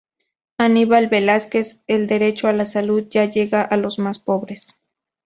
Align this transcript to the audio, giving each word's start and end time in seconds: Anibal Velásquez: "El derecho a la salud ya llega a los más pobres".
Anibal 0.57 1.09
Velásquez: 1.09 1.83
"El 1.85 2.07
derecho 2.07 2.47
a 2.47 2.53
la 2.53 2.65
salud 2.65 3.07
ya 3.07 3.25
llega 3.25 3.61
a 3.61 3.77
los 3.77 3.99
más 3.99 4.17
pobres". 4.17 4.75